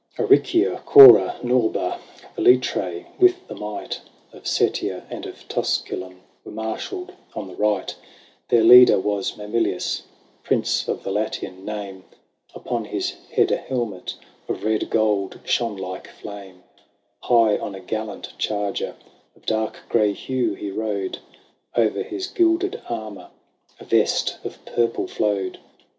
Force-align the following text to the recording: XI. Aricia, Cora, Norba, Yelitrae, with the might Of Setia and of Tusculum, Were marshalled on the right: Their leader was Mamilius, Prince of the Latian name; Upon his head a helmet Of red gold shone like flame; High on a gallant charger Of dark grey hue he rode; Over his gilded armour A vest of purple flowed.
XI. 0.17 0.23
Aricia, 0.23 0.83
Cora, 0.83 1.35
Norba, 1.43 1.99
Yelitrae, 2.35 3.05
with 3.19 3.45
the 3.47 3.53
might 3.53 4.01
Of 4.33 4.45
Setia 4.45 5.03
and 5.11 5.27
of 5.27 5.47
Tusculum, 5.47 6.21
Were 6.43 6.51
marshalled 6.51 7.11
on 7.35 7.47
the 7.47 7.53
right: 7.53 7.95
Their 8.49 8.63
leader 8.63 8.99
was 8.99 9.37
Mamilius, 9.37 10.01
Prince 10.41 10.87
of 10.87 11.03
the 11.03 11.11
Latian 11.11 11.63
name; 11.65 12.03
Upon 12.55 12.85
his 12.85 13.13
head 13.31 13.51
a 13.51 13.57
helmet 13.57 14.15
Of 14.49 14.63
red 14.63 14.89
gold 14.89 15.39
shone 15.45 15.77
like 15.77 16.07
flame; 16.07 16.63
High 17.19 17.59
on 17.59 17.75
a 17.75 17.79
gallant 17.79 18.33
charger 18.39 18.95
Of 19.35 19.45
dark 19.45 19.81
grey 19.87 20.13
hue 20.13 20.55
he 20.55 20.71
rode; 20.71 21.19
Over 21.75 22.01
his 22.01 22.25
gilded 22.25 22.81
armour 22.89 23.29
A 23.79 23.85
vest 23.85 24.39
of 24.43 24.65
purple 24.65 25.05
flowed. 25.05 25.59